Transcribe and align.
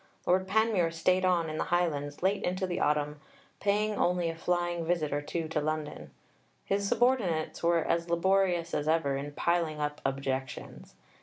Lord 0.25 0.47
Panmure 0.47 0.89
stayed 0.89 1.25
on 1.25 1.47
in 1.47 1.59
the 1.59 1.65
Highlands 1.65 2.23
late 2.23 2.41
into 2.41 2.65
the 2.65 2.79
autumn, 2.79 3.21
paying 3.59 3.93
only 3.95 4.31
a 4.31 4.35
flying 4.35 4.83
visit 4.83 5.13
or 5.13 5.21
two 5.21 5.47
to 5.49 5.61
London. 5.61 6.09
His 6.65 6.89
subordinates 6.89 7.61
were 7.61 7.83
as 7.83 8.09
laborious 8.09 8.73
as 8.73 8.87
ever 8.87 9.15
in 9.15 9.31
piling 9.33 9.79
up 9.79 10.01
objections. 10.03 10.95